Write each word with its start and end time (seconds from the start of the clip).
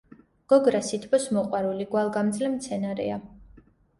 გოგრა 0.53 0.79
სითბოს 0.87 1.27
მოყვარული 1.37 1.85
გვალვაგამძლე 1.91 2.51
მცენარეა. 2.57 3.21